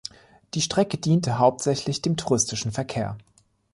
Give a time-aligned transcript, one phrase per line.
[0.55, 3.19] Die Strecke diente hauptsächlich dem touristischen Verkehr.